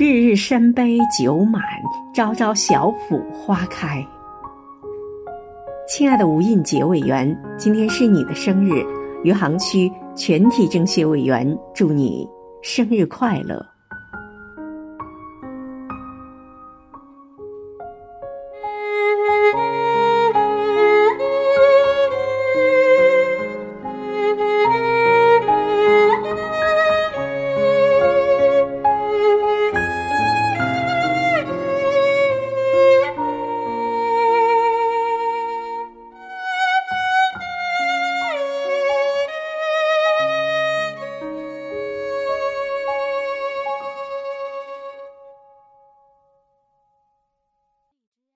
[0.00, 1.62] 日日山杯酒满
[2.14, 4.02] 朝朝小圃花开。
[5.86, 8.82] 亲爱的吴印杰委员今天是你的生日
[9.24, 12.26] 余杭区全体政协委员祝你
[12.62, 13.62] 生日快乐。